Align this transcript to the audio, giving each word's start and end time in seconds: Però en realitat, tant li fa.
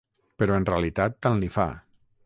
Però 0.43 0.55
en 0.61 0.65
realitat, 0.71 1.19
tant 1.27 1.39
li 1.45 1.53
fa. 1.59 1.69